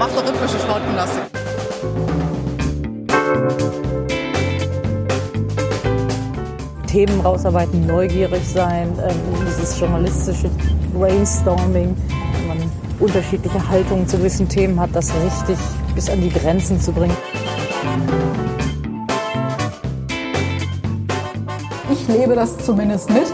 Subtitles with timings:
[0.00, 1.22] mach doch rhythmische Sportgymnastik.
[6.86, 9.16] Themen rausarbeiten, neugierig sein, ähm,
[9.46, 10.48] dieses journalistische
[10.94, 11.94] Brainstorming,
[12.32, 15.58] wenn man unterschiedliche Haltungen zu gewissen Themen hat, das richtig
[15.94, 17.16] bis an die Grenzen zu bringen.
[21.92, 23.26] Ich lebe das zumindest mit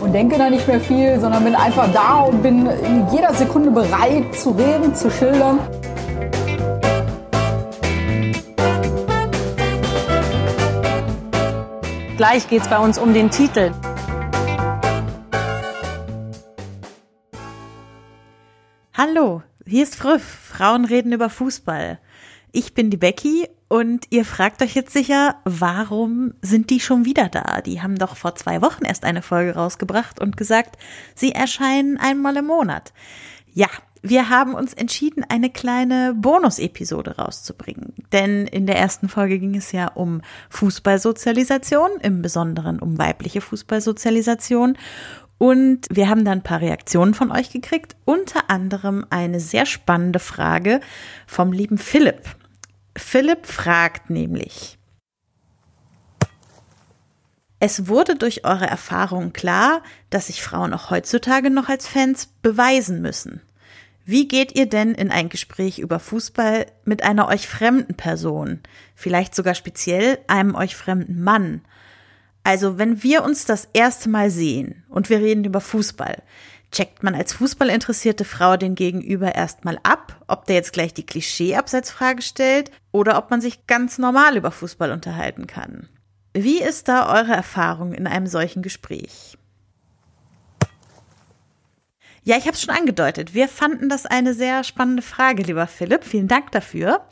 [0.00, 3.70] und denke da nicht mehr viel, sondern bin einfach da und bin in jeder Sekunde
[3.70, 5.58] bereit zu reden, zu schildern.
[12.16, 13.72] Gleich geht es bei uns um den Titel.
[18.96, 20.22] Hallo, hier ist Früff.
[20.22, 21.98] Frauen reden über Fußball.
[22.52, 27.28] Ich bin die Becky und ihr fragt euch jetzt sicher, warum sind die schon wieder
[27.28, 27.60] da?
[27.62, 30.78] Die haben doch vor zwei Wochen erst eine Folge rausgebracht und gesagt,
[31.16, 32.92] sie erscheinen einmal im Monat.
[33.52, 33.66] Ja,
[34.06, 37.94] wir haben uns entschieden, eine kleine Bonus-Episode rauszubringen.
[38.12, 44.76] Denn in der ersten Folge ging es ja um Fußballsozialisation, im Besonderen um weibliche Fußballsozialisation.
[45.38, 50.18] Und wir haben dann ein paar Reaktionen von euch gekriegt, unter anderem eine sehr spannende
[50.18, 50.80] Frage
[51.26, 52.20] vom lieben Philipp.
[52.94, 54.78] Philipp fragt nämlich,
[57.58, 59.80] es wurde durch eure Erfahrungen klar,
[60.10, 63.40] dass sich Frauen auch heutzutage noch als Fans beweisen müssen.
[64.06, 68.60] Wie geht ihr denn in ein Gespräch über Fußball mit einer euch fremden Person,
[68.94, 71.62] vielleicht sogar speziell einem euch fremden Mann?
[72.42, 76.22] Also, wenn wir uns das erste Mal sehen und wir reden über Fußball,
[76.70, 82.20] checkt man als fußballinteressierte Frau den Gegenüber erstmal ab, ob der jetzt gleich die Klischee-Abseitsfrage
[82.20, 85.88] stellt oder ob man sich ganz normal über Fußball unterhalten kann.
[86.34, 89.38] Wie ist da eure Erfahrung in einem solchen Gespräch?
[92.26, 93.34] Ja, ich habe es schon angedeutet.
[93.34, 96.04] Wir fanden das eine sehr spannende Frage, lieber Philipp.
[96.04, 97.02] Vielen Dank dafür.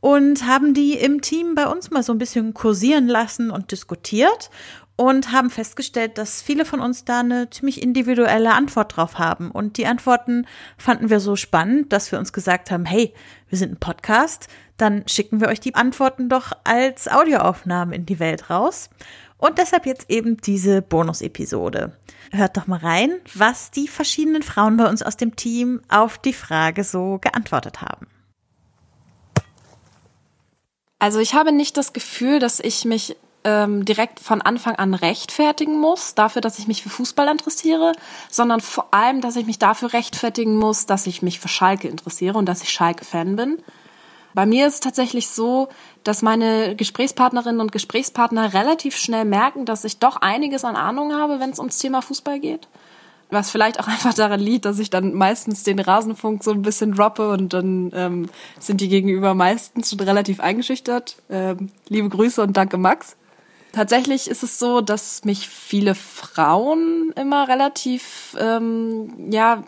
[0.00, 4.50] Und haben die im Team bei uns mal so ein bisschen kursieren lassen und diskutiert
[4.96, 9.52] und haben festgestellt, dass viele von uns da eine ziemlich individuelle Antwort drauf haben.
[9.52, 10.44] Und die Antworten
[10.76, 13.14] fanden wir so spannend, dass wir uns gesagt haben, hey,
[13.48, 18.18] wir sind ein Podcast, dann schicken wir euch die Antworten doch als Audioaufnahmen in die
[18.18, 18.90] Welt raus.
[19.38, 21.96] Und deshalb jetzt eben diese Bonus-Episode.
[22.32, 26.32] Hört doch mal rein, was die verschiedenen Frauen bei uns aus dem Team auf die
[26.32, 28.08] Frage so geantwortet haben.
[30.98, 35.78] Also ich habe nicht das Gefühl, dass ich mich ähm, direkt von Anfang an rechtfertigen
[35.78, 37.92] muss dafür, dass ich mich für Fußball interessiere,
[38.28, 42.36] sondern vor allem, dass ich mich dafür rechtfertigen muss, dass ich mich für Schalke interessiere
[42.36, 43.62] und dass ich Schalke-Fan bin.
[44.34, 45.68] Bei mir ist es tatsächlich so,
[46.04, 51.40] dass meine Gesprächspartnerinnen und Gesprächspartner relativ schnell merken, dass ich doch einiges an Ahnung habe,
[51.40, 52.68] wenn es ums Thema Fußball geht.
[53.30, 56.92] Was vielleicht auch einfach daran liegt, dass ich dann meistens den Rasenfunk so ein bisschen
[56.92, 58.28] droppe und dann ähm,
[58.58, 61.16] sind die gegenüber meistens schon relativ eingeschüchtert.
[61.30, 63.16] Ähm, liebe Grüße und danke Max.
[63.72, 69.62] Tatsächlich ist es so, dass mich viele Frauen immer relativ ähm, ja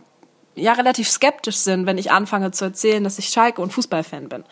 [0.61, 4.45] ja relativ skeptisch sind, wenn ich anfange zu erzählen, dass ich Schalke und Fußballfan bin.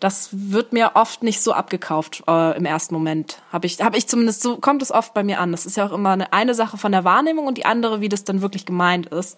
[0.00, 3.42] Das wird mir oft nicht so abgekauft äh, im ersten Moment.
[3.52, 5.50] Habe ich, hab ich zumindest so kommt es oft bei mir an.
[5.50, 8.08] Das ist ja auch immer eine, eine Sache von der Wahrnehmung und die andere, wie
[8.08, 9.36] das dann wirklich gemeint ist.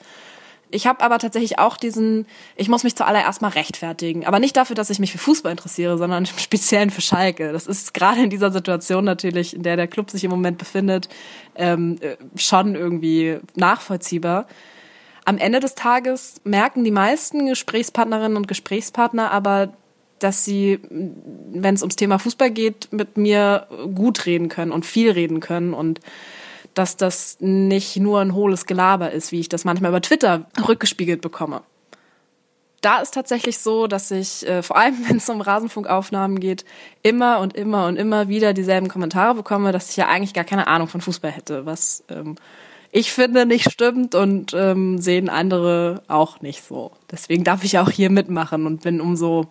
[0.72, 2.26] Ich habe aber tatsächlich auch diesen,
[2.56, 4.26] ich muss mich zuallererst mal rechtfertigen.
[4.26, 7.52] Aber nicht dafür, dass ich mich für Fußball interessiere, sondern im Speziellen für Schalke.
[7.52, 11.08] Das ist gerade in dieser Situation natürlich, in der der Club sich im Moment befindet,
[11.54, 14.46] ähm, äh, schon irgendwie nachvollziehbar
[15.24, 19.72] am Ende des Tages merken die meisten Gesprächspartnerinnen und Gesprächspartner aber,
[20.18, 25.10] dass sie, wenn es ums Thema Fußball geht, mit mir gut reden können und viel
[25.10, 26.00] reden können und
[26.74, 31.20] dass das nicht nur ein hohles Gelaber ist, wie ich das manchmal über Twitter rückgespiegelt
[31.20, 31.62] bekomme.
[32.80, 36.64] Da ist tatsächlich so, dass ich, äh, vor allem wenn es um Rasenfunkaufnahmen geht,
[37.02, 40.66] immer und immer und immer wieder dieselben Kommentare bekomme, dass ich ja eigentlich gar keine
[40.66, 42.36] Ahnung von Fußball hätte, was ähm,
[42.92, 46.92] ich finde nicht stimmt und ähm, sehen andere auch nicht so.
[47.10, 49.46] Deswegen darf ich auch hier mitmachen und bin umso,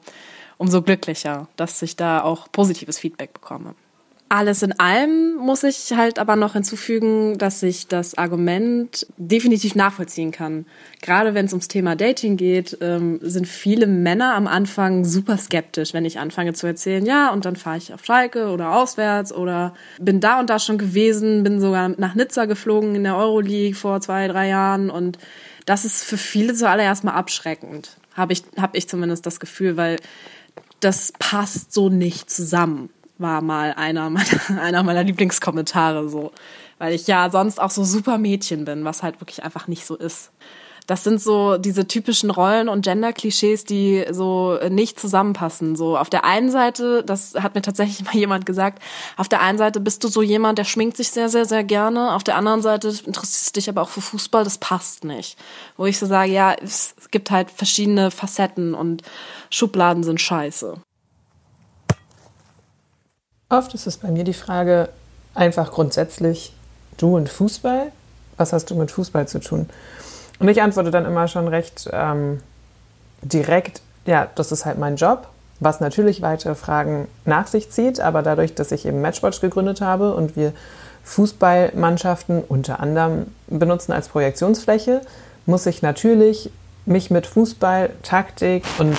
[0.58, 3.76] umso glücklicher, dass ich da auch positives Feedback bekomme.
[4.32, 10.30] Alles in allem muss ich halt aber noch hinzufügen, dass ich das Argument definitiv nachvollziehen
[10.30, 10.68] kann.
[11.02, 15.96] Gerade wenn es ums Thema Dating geht, ähm, sind viele Männer am Anfang super skeptisch,
[15.96, 19.74] wenn ich anfange zu erzählen, ja, und dann fahre ich auf Schalke oder auswärts oder
[20.00, 24.00] bin da und da schon gewesen, bin sogar nach Nizza geflogen in der Euroleague vor
[24.00, 25.18] zwei, drei Jahren und
[25.66, 27.98] das ist für viele zuallererst mal abschreckend.
[28.14, 29.96] Habe ich, hab ich zumindest das Gefühl, weil
[30.82, 36.32] das passt so nicht zusammen war mal einer meiner, einer meiner Lieblingskommentare so.
[36.80, 39.96] Weil ich ja sonst auch so super Mädchen bin, was halt wirklich einfach nicht so
[39.96, 40.32] ist.
[40.88, 45.76] das sind so diese typischen Rollen und Gender-Klischees, die so nicht zusammenpassen.
[45.76, 48.82] So auf der einen Seite, das hat mir tatsächlich mal jemand gesagt,
[49.16, 52.16] auf der einen Seite bist du so jemand, der schminkt sich sehr, sehr, sehr gerne.
[52.16, 55.38] Auf der anderen Seite interessierst du dich aber auch für Fußball, das passt nicht.
[55.78, 59.04] Wo ich so sage, ja, es gibt halt verschiedene Facetten und
[59.52, 60.82] Schubladen sind scheiße.
[63.50, 64.90] Oft ist es bei mir die Frage,
[65.34, 66.54] einfach grundsätzlich,
[66.98, 67.92] du und Fußball,
[68.38, 69.68] was hast du mit Fußball zu tun?
[70.38, 72.42] Und ich antworte dann immer schon recht ähm,
[73.24, 75.28] direkt, ja, das ist halt mein Job,
[75.60, 80.14] was natürlich weitere Fragen nach sich zieht, aber dadurch, dass ich eben Matchwatch gegründet habe
[80.14, 80.54] und wir
[81.04, 85.02] Fußballmannschaften unter anderem benutzen als Projektionsfläche,
[85.48, 86.52] muss ich natürlich
[86.86, 88.98] mich mit Fußball, Taktik und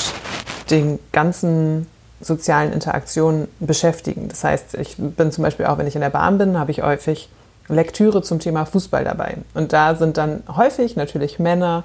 [0.70, 1.86] den ganzen
[2.20, 4.28] sozialen Interaktionen beschäftigen.
[4.28, 6.82] Das heißt, ich bin zum Beispiel auch, wenn ich in der Bahn bin, habe ich
[6.82, 7.28] häufig
[7.68, 9.38] Lektüre zum Thema Fußball dabei.
[9.54, 11.84] Und da sind dann häufig natürlich Männer,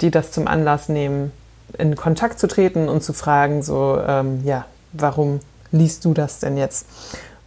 [0.00, 1.32] die das zum Anlass nehmen,
[1.78, 5.40] in Kontakt zu treten und zu fragen, so, ähm, ja, warum
[5.72, 6.86] liest du das denn jetzt?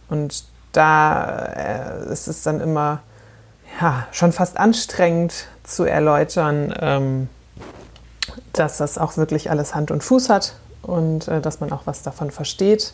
[0.08, 1.46] Und da
[2.06, 3.00] äh, ist es dann immer
[3.80, 7.28] ja, schon fast anstrengend zu erläutern, ähm,
[8.52, 10.54] dass das auch wirklich alles Hand und Fuß hat
[10.90, 12.92] und äh, dass man auch was davon versteht.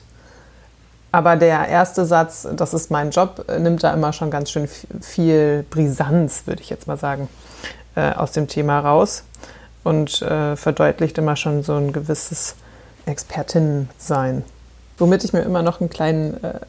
[1.12, 4.69] Aber der erste Satz, das ist mein Job, nimmt da immer schon ganz schön
[5.00, 7.28] viel Brisanz, würde ich jetzt mal sagen,
[7.94, 9.25] äh, aus dem Thema raus
[9.82, 12.56] und äh, verdeutlicht immer schon so ein gewisses
[13.06, 14.44] Expertinnensein.
[14.99, 16.60] Womit ich mir immer noch einen kleinen äh,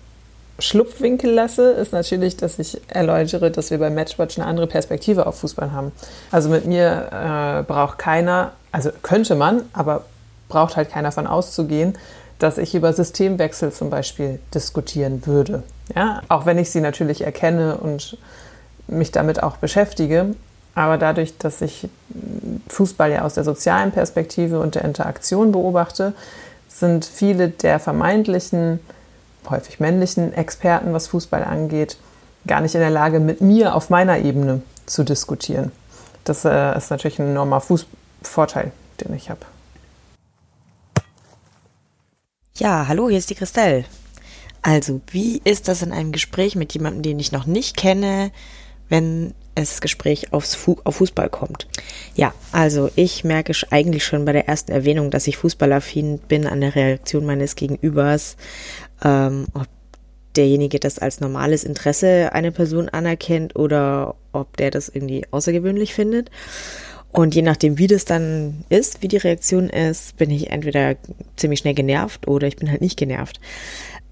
[0.60, 5.40] Schlupfwinkel lasse, ist natürlich, dass ich erläutere, dass wir bei Matchwatch eine andere Perspektive auf
[5.40, 5.92] Fußball haben.
[6.32, 10.06] Also mit mir äh, braucht keiner, also könnte man, aber
[10.50, 11.98] braucht halt keiner von auszugehen,
[12.40, 15.64] dass ich über Systemwechsel zum Beispiel diskutieren würde.
[15.96, 18.18] Ja, auch wenn ich sie natürlich erkenne und
[18.88, 20.36] mich damit auch beschäftige.
[20.76, 21.90] Aber dadurch, dass ich
[22.68, 26.14] Fußball ja aus der sozialen Perspektive und der Interaktion beobachte,
[26.68, 28.80] sind viele der vermeintlichen,
[29.50, 31.98] häufig männlichen Experten, was Fußball angeht,
[32.46, 35.72] gar nicht in der Lage, mit mir auf meiner Ebene zu diskutieren.
[36.24, 37.88] Das äh, ist natürlich ein enormer Fuß
[38.22, 38.72] Vorteil,
[39.02, 39.42] den ich habe.
[42.60, 43.86] Ja, hallo, hier ist die Christelle.
[44.64, 48.32] Also, wie ist das in einem Gespräch mit jemandem, den ich noch nicht kenne,
[48.90, 51.68] wenn es Gespräch aufs Fu auf Fußball kommt?
[52.16, 56.62] Ja, also ich merke eigentlich schon bei der ersten Erwähnung, dass ich fußballaffin bin an
[56.62, 58.38] der Reaktion meines Gegenübers,
[59.04, 59.68] ähm, ob
[60.36, 66.32] derjenige das als normales Interesse eine Person anerkennt oder ob der das irgendwie außergewöhnlich findet.
[67.18, 70.98] Und je nachdem, wie das dann ist, wie die Reaktion ist, bin ich entweder
[71.36, 73.40] ziemlich schnell genervt oder ich bin halt nicht genervt.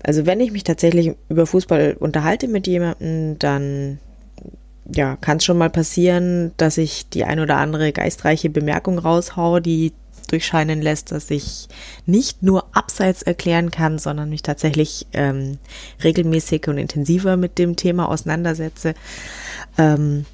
[0.01, 3.99] Also wenn ich mich tatsächlich über Fußball unterhalte mit jemandem, dann
[4.91, 9.59] ja, kann es schon mal passieren, dass ich die ein oder andere geistreiche Bemerkung raushau,
[9.59, 9.93] die
[10.27, 11.67] durchscheinen lässt, dass ich
[12.07, 15.59] nicht nur abseits erklären kann, sondern mich tatsächlich ähm,
[16.03, 18.95] regelmäßig und intensiver mit dem Thema auseinandersetze.
[19.77, 20.25] Ähm,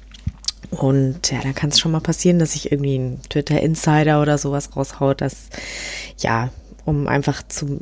[0.72, 4.74] und ja, dann kann es schon mal passieren, dass ich irgendwie einen Twitter-Insider oder sowas
[4.74, 5.48] raushaut, dass,
[6.18, 6.50] ja,
[6.84, 7.80] um einfach zu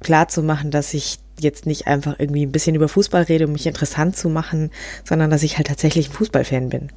[0.00, 3.52] klar zu machen, dass ich jetzt nicht einfach irgendwie ein bisschen über Fußball rede, um
[3.52, 4.70] mich interessant zu machen,
[5.04, 6.88] sondern dass ich halt tatsächlich ein Fußballfan bin.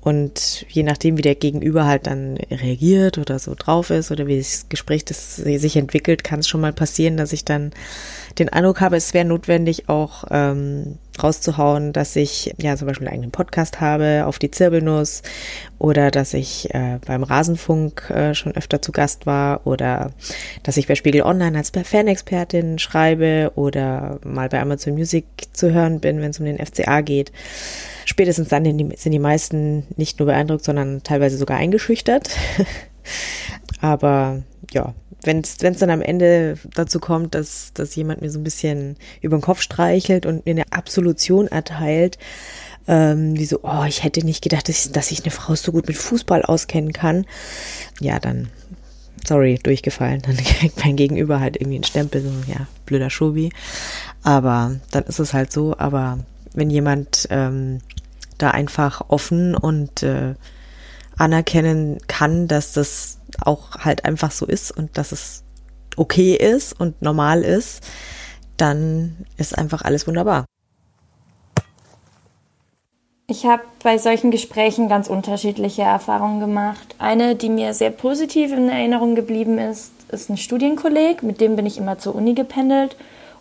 [0.00, 4.38] Und je nachdem, wie der Gegenüber halt dann reagiert oder so drauf ist oder wie
[4.38, 7.72] das Gespräch das sich entwickelt, kann es schon mal passieren, dass ich dann
[8.38, 13.14] den Eindruck habe, es wäre notwendig, auch ähm, rauszuhauen, dass ich ja zum Beispiel einen
[13.14, 15.22] eigenen Podcast habe auf die Zirbelnuss
[15.78, 20.12] oder dass ich äh, beim Rasenfunk äh, schon öfter zu Gast war oder
[20.62, 26.00] dass ich bei Spiegel Online als Fanexpertin schreibe oder mal bei Amazon Music zu hören
[26.00, 27.32] bin, wenn es um den FCA geht.
[28.04, 32.30] Spätestens dann sind die meisten nicht nur beeindruckt, sondern teilweise sogar eingeschüchtert.
[33.80, 34.42] Aber
[34.72, 38.96] ja, wenn es dann am Ende dazu kommt, dass, dass jemand mir so ein bisschen
[39.20, 42.18] über den Kopf streichelt und mir eine Absolution erteilt,
[42.88, 45.72] ähm, wie so, oh, ich hätte nicht gedacht, dass ich, dass ich eine Frau so
[45.72, 47.26] gut mit Fußball auskennen kann,
[48.00, 48.48] ja, dann,
[49.26, 50.22] sorry, durchgefallen.
[50.22, 53.50] Dann kriegt mein Gegenüber halt irgendwie einen Stempel, so, ja, blöder Schobi.
[54.22, 56.20] Aber dann ist es halt so, aber
[56.54, 57.80] wenn jemand ähm,
[58.38, 60.34] da einfach offen und äh,
[61.16, 65.44] anerkennen kann, dass das auch halt einfach so ist und dass es
[65.96, 67.82] okay ist und normal ist,
[68.56, 70.44] dann ist einfach alles wunderbar.
[73.28, 76.94] Ich habe bei solchen Gesprächen ganz unterschiedliche Erfahrungen gemacht.
[76.98, 81.66] Eine, die mir sehr positiv in Erinnerung geblieben ist, ist ein Studienkolleg, mit dem bin
[81.66, 82.96] ich immer zur Uni gependelt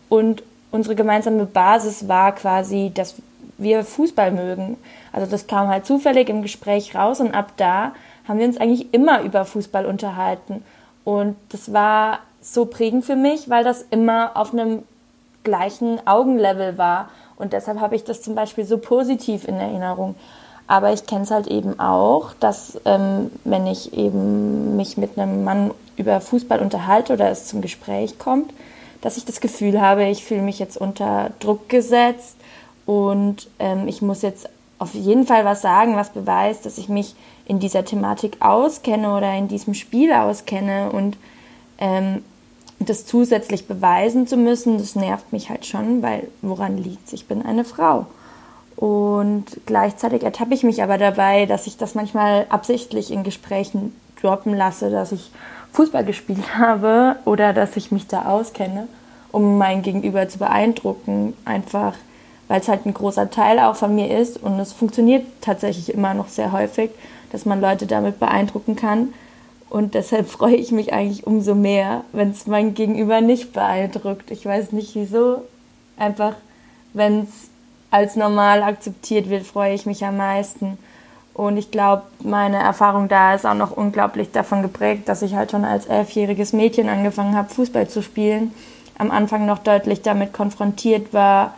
[0.09, 3.15] und unsere gemeinsame Basis war quasi, dass
[3.59, 4.77] wir Fußball mögen.
[5.11, 7.93] Also das kam halt zufällig im Gespräch raus und ab da
[8.27, 10.63] haben wir uns eigentlich immer über Fußball unterhalten.
[11.03, 14.84] Und das war so prägend für mich, weil das immer auf einem
[15.44, 17.10] gleichen Augenlevel war.
[17.38, 20.15] Und deshalb habe ich das zum Beispiel so positiv in Erinnerung.
[20.67, 25.44] Aber ich kenne es halt eben auch, dass ähm, wenn ich eben mich mit einem
[25.44, 28.51] Mann über Fußball unterhalte oder es zum Gespräch kommt,
[29.01, 32.36] dass ich das Gefühl habe, ich fühle mich jetzt unter Druck gesetzt
[32.88, 37.15] und ähm, ich muss jetzt auf jeden Fall was sagen, was beweist, dass ich mich
[37.46, 41.17] in dieser Thematik auskenne oder in diesem Spiel auskenne und
[41.77, 42.24] ähm,
[42.79, 47.41] das zusätzlich beweisen zu müssen, das nervt mich halt schon, weil woran liegt Ich bin
[47.41, 48.05] eine Frau.
[48.75, 54.53] Und gleichzeitig ertappe ich mich aber dabei, dass ich das manchmal absichtlich in Gesprächen droppen
[54.53, 55.32] lasse, dass ich
[55.72, 58.88] Fußball gespielt habe oder dass ich mich da auskenne,
[59.32, 61.34] um mein Gegenüber zu beeindrucken.
[61.46, 61.94] Einfach,
[62.47, 66.13] weil es halt ein großer Teil auch von mir ist und es funktioniert tatsächlich immer
[66.13, 66.91] noch sehr häufig,
[67.31, 69.13] dass man Leute damit beeindrucken kann.
[69.69, 74.31] Und deshalb freue ich mich eigentlich umso mehr, wenn es mein Gegenüber nicht beeindruckt.
[74.31, 75.43] Ich weiß nicht wieso.
[75.97, 76.35] Einfach,
[76.93, 77.49] wenn es
[77.91, 80.77] als normal akzeptiert wird, freue ich mich am meisten.
[81.33, 85.51] Und ich glaube, meine Erfahrung da ist auch noch unglaublich davon geprägt, dass ich halt
[85.51, 88.53] schon als elfjähriges Mädchen angefangen habe, Fußball zu spielen.
[88.97, 91.53] Am Anfang noch deutlich damit konfrontiert war,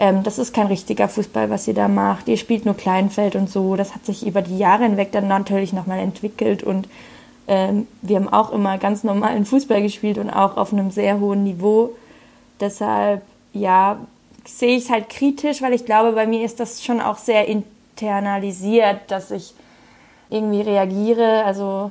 [0.00, 2.26] ähm, das ist kein richtiger Fußball, was ihr da macht.
[2.26, 3.76] Ihr spielt nur Kleinfeld und so.
[3.76, 6.88] Das hat sich über die Jahre hinweg dann natürlich nochmal entwickelt und
[7.46, 11.44] ähm, wir haben auch immer ganz normalen Fußball gespielt und auch auf einem sehr hohen
[11.44, 11.90] Niveau.
[12.60, 13.98] Deshalb, ja,
[14.46, 17.46] sehe ich es halt kritisch, weil ich glaube, bei mir ist das schon auch sehr
[17.46, 19.52] internalisiert, dass ich
[20.30, 21.44] irgendwie reagiere.
[21.44, 21.90] Also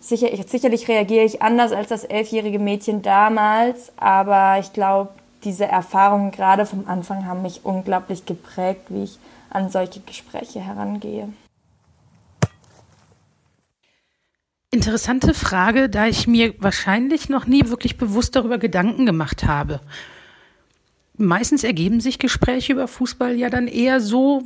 [0.00, 5.10] sicher, sicherlich reagiere ich anders als das elfjährige Mädchen damals, aber ich glaube,
[5.44, 9.18] diese Erfahrungen gerade vom Anfang haben mich unglaublich geprägt, wie ich
[9.50, 11.28] an solche Gespräche herangehe.
[14.70, 19.80] Interessante Frage, da ich mir wahrscheinlich noch nie wirklich bewusst darüber Gedanken gemacht habe
[21.16, 24.42] meistens ergeben sich Gespräche über Fußball ja dann eher so,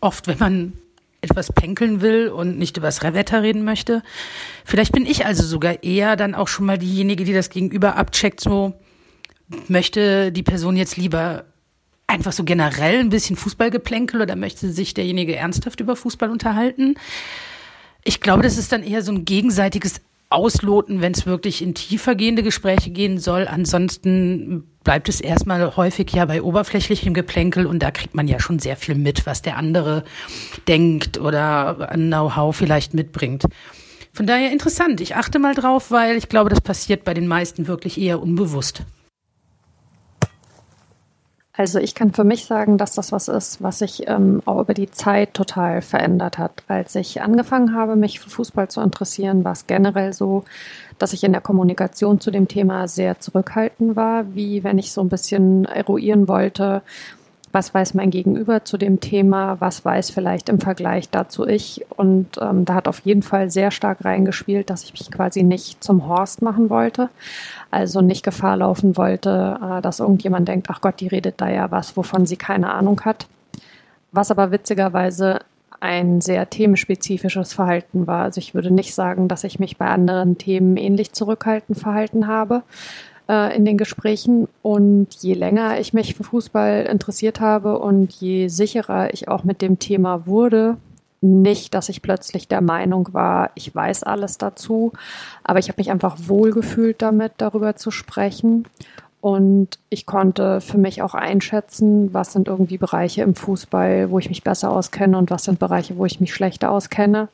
[0.00, 0.72] oft wenn man
[1.20, 4.02] etwas penkeln will und nicht über das Wetter reden möchte.
[4.64, 8.40] Vielleicht bin ich also sogar eher dann auch schon mal diejenige, die das Gegenüber abcheckt,
[8.40, 8.74] so
[9.68, 11.44] möchte die Person jetzt lieber
[12.06, 16.96] einfach so generell ein bisschen Fußballgeplänkel oder möchte sich derjenige ernsthaft über Fußball unterhalten.
[18.04, 22.14] Ich glaube, das ist dann eher so ein gegenseitiges ausloten, wenn es wirklich in tiefer
[22.14, 23.46] gehende Gespräche gehen soll.
[23.46, 28.58] Ansonsten bleibt es erstmal häufig ja bei oberflächlichem Geplänkel und da kriegt man ja schon
[28.58, 30.04] sehr viel mit, was der andere
[30.68, 33.44] denkt oder an Know-how vielleicht mitbringt.
[34.12, 35.00] Von daher interessant.
[35.00, 38.82] Ich achte mal drauf, weil ich glaube, das passiert bei den meisten wirklich eher unbewusst.
[41.56, 44.74] Also ich kann für mich sagen, dass das was ist, was sich ähm, auch über
[44.74, 46.64] die Zeit total verändert hat.
[46.66, 50.44] Als ich angefangen habe, mich für Fußball zu interessieren, war es generell so,
[50.98, 55.00] dass ich in der Kommunikation zu dem Thema sehr zurückhaltend war, wie wenn ich so
[55.00, 56.82] ein bisschen eruieren wollte,
[57.54, 61.86] was weiß mein Gegenüber zu dem Thema, was weiß vielleicht im Vergleich dazu ich.
[61.96, 65.82] Und ähm, da hat auf jeden Fall sehr stark reingespielt, dass ich mich quasi nicht
[65.82, 67.10] zum Horst machen wollte.
[67.70, 71.70] Also nicht Gefahr laufen wollte, äh, dass irgendjemand denkt, ach Gott, die redet da ja
[71.70, 73.28] was, wovon sie keine Ahnung hat.
[74.10, 75.38] Was aber witzigerweise
[75.78, 78.22] ein sehr themenspezifisches Verhalten war.
[78.22, 82.62] Also ich würde nicht sagen, dass ich mich bei anderen Themen ähnlich zurückhaltend verhalten habe,
[83.28, 84.48] äh, in den Gesprächen.
[84.62, 89.62] Und je länger ich mich für Fußball interessiert habe und je sicherer ich auch mit
[89.62, 90.76] dem Thema wurde,
[91.20, 94.92] nicht, dass ich plötzlich der Meinung war, ich weiß alles dazu,
[95.42, 98.66] aber ich habe mich einfach wohlgefühlt damit, darüber zu sprechen.
[99.22, 104.28] Und ich konnte für mich auch einschätzen, was sind irgendwie Bereiche im Fußball, wo ich
[104.28, 107.28] mich besser auskenne und was sind Bereiche, wo ich mich schlechter auskenne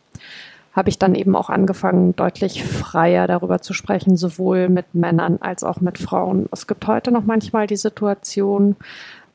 [0.73, 5.65] habe ich dann eben auch angefangen, deutlich freier darüber zu sprechen, sowohl mit Männern als
[5.65, 6.49] auch mit Frauen.
[6.53, 8.77] Es gibt heute noch manchmal die Situation,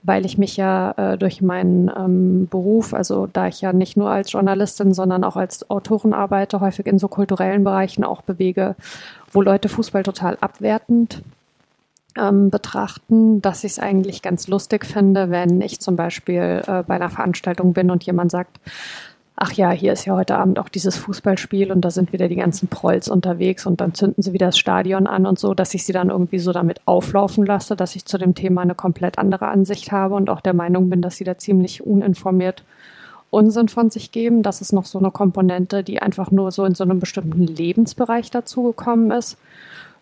[0.03, 4.09] weil ich mich ja äh, durch meinen ähm, Beruf, also da ich ja nicht nur
[4.09, 8.75] als Journalistin, sondern auch als Autorin arbeite, häufig in so kulturellen Bereichen auch bewege,
[9.31, 11.23] wo Leute Fußball total abwertend
[12.17, 16.95] ähm, betrachten, dass ich es eigentlich ganz lustig finde, wenn ich zum Beispiel äh, bei
[16.95, 18.59] einer Veranstaltung bin und jemand sagt,
[19.35, 22.37] ach ja, hier ist ja heute Abend auch dieses Fußballspiel und da sind wieder die
[22.37, 25.85] ganzen Prolls unterwegs und dann zünden sie wieder das Stadion an und so, dass ich
[25.85, 29.47] sie dann irgendwie so damit auflaufen lasse, dass ich zu dem Thema eine komplett andere
[29.47, 32.63] Ansicht habe und auch der Meinung bin, dass sie da ziemlich uninformiert
[33.29, 34.43] Unsinn von sich geben.
[34.43, 38.31] Das ist noch so eine Komponente, die einfach nur so in so einem bestimmten Lebensbereich
[38.31, 39.37] dazugekommen ist.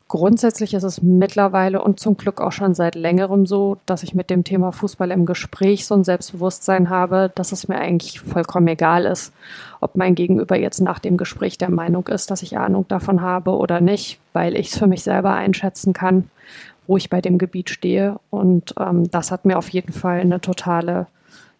[0.10, 4.30] Grundsätzlich ist es mittlerweile und zum Glück auch schon seit längerem so, dass ich mit
[4.30, 9.06] dem Thema Fußball im Gespräch so ein Selbstbewusstsein habe, dass es mir eigentlich vollkommen egal
[9.06, 9.34] ist,
[9.80, 13.52] ob mein Gegenüber jetzt nach dem Gespräch der Meinung ist, dass ich Ahnung davon habe
[13.52, 16.30] oder nicht, weil ich es für mich selber einschätzen kann,
[16.86, 18.20] wo ich bei dem Gebiet stehe.
[18.30, 21.08] Und ähm, das hat mir auf jeden Fall eine totale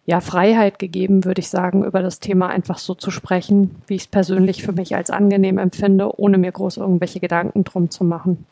[0.06, 4.02] ja, Freiheit gegeben, würde ich sagen, über das Thema einfach so zu sprechen, wie ich
[4.02, 8.46] es persönlich für mich als angenehm empfinde, ohne mir groß irgendwelche Gedanken drum zu machen.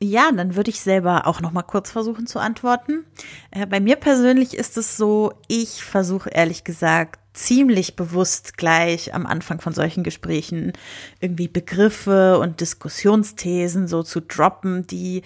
[0.00, 3.04] Ja, dann würde ich selber auch noch mal kurz versuchen zu antworten.
[3.50, 9.26] Äh, bei mir persönlich ist es so, ich versuche ehrlich gesagt ziemlich bewusst gleich am
[9.26, 10.72] Anfang von solchen Gesprächen
[11.20, 15.22] irgendwie Begriffe und Diskussionsthesen so zu droppen, die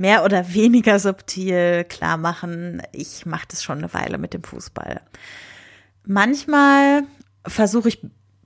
[0.00, 5.02] mehr oder weniger subtil klar machen, ich mache das schon eine Weile mit dem Fußball.
[6.06, 7.02] Manchmal
[7.46, 8.00] versuche ich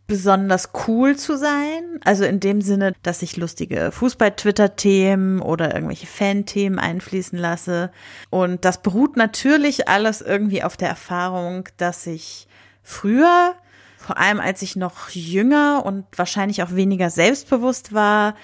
[0.06, 6.78] besonders cool zu sein, also in dem Sinne, dass ich lustige Fußball-Twitter-Themen oder irgendwelche Fan-Themen
[6.78, 7.90] einfließen lasse.
[8.30, 12.48] Und das beruht natürlich alles irgendwie auf der Erfahrung, dass ich
[12.82, 13.54] früher,
[13.96, 18.34] vor allem als ich noch jünger und wahrscheinlich auch weniger selbstbewusst war,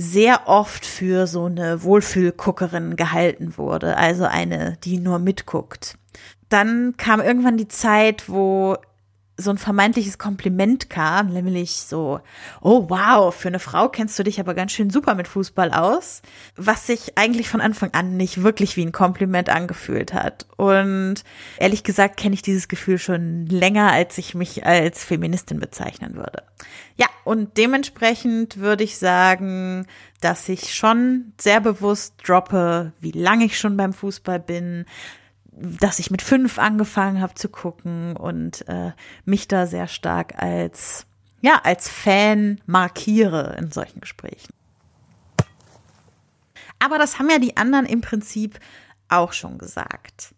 [0.00, 5.98] sehr oft für so eine Wohlfühlguckerin gehalten wurde, also eine, die nur mitguckt.
[6.48, 8.76] Dann kam irgendwann die Zeit, wo
[9.40, 12.20] so ein vermeintliches Kompliment kam, nämlich so,
[12.60, 16.22] oh wow, für eine Frau kennst du dich aber ganz schön super mit Fußball aus,
[16.56, 20.46] was sich eigentlich von Anfang an nicht wirklich wie ein Kompliment angefühlt hat.
[20.56, 21.22] Und
[21.58, 26.42] ehrlich gesagt kenne ich dieses Gefühl schon länger, als ich mich als Feministin bezeichnen würde.
[26.96, 29.86] Ja, und dementsprechend würde ich sagen,
[30.20, 34.84] dass ich schon sehr bewusst droppe, wie lange ich schon beim Fußball bin,
[35.60, 38.92] dass ich mit fünf angefangen habe zu gucken und äh,
[39.24, 41.06] mich da sehr stark als
[41.40, 44.52] ja als Fan markiere in solchen Gesprächen.
[46.78, 48.60] Aber das haben ja die anderen im Prinzip
[49.08, 50.34] auch schon gesagt.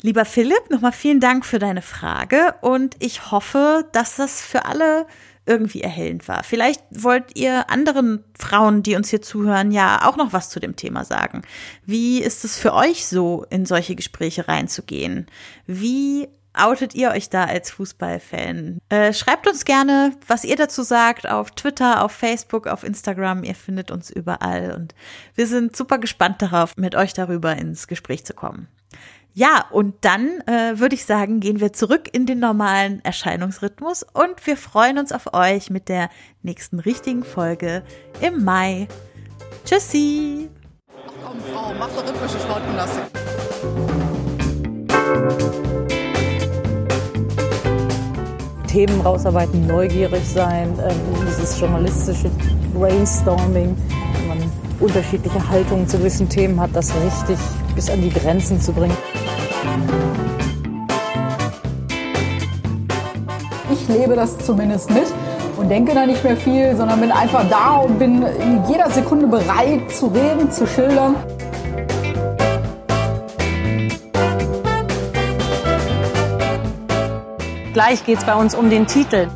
[0.00, 5.06] Lieber Philipp, nochmal vielen Dank für deine Frage und ich hoffe, dass das für alle
[5.46, 6.44] irgendwie erhellend war.
[6.44, 10.76] Vielleicht wollt ihr anderen Frauen, die uns hier zuhören, ja auch noch was zu dem
[10.76, 11.42] Thema sagen.
[11.84, 15.26] Wie ist es für euch so, in solche Gespräche reinzugehen?
[15.66, 18.78] Wie outet ihr euch da als Fußballfan?
[18.88, 23.42] Äh, schreibt uns gerne, was ihr dazu sagt, auf Twitter, auf Facebook, auf Instagram.
[23.42, 24.94] Ihr findet uns überall und
[25.34, 28.68] wir sind super gespannt darauf, mit euch darüber ins Gespräch zu kommen.
[29.34, 34.46] Ja, und dann äh, würde ich sagen, gehen wir zurück in den normalen Erscheinungsrhythmus und
[34.46, 36.10] wir freuen uns auf euch mit der
[36.42, 37.82] nächsten richtigen Folge
[38.20, 38.88] im Mai.
[39.64, 40.50] Tschüssi!
[40.90, 43.04] Ach komm, Frau, mach doch rhythmische Sportgymnastik.
[48.66, 52.30] Themen rausarbeiten, neugierig sein, ähm, dieses journalistische
[52.74, 53.76] Brainstorming,
[54.12, 57.38] wenn man unterschiedliche Haltungen zu gewissen Themen hat, das richtig
[57.74, 58.96] bis an die Grenzen zu bringen.
[63.70, 65.06] Ich lebe das zumindest mit
[65.56, 69.26] und denke da nicht mehr viel, sondern bin einfach da und bin in jeder Sekunde
[69.26, 71.14] bereit zu reden, zu schildern.
[77.72, 79.28] Gleich geht es bei uns um den Titel.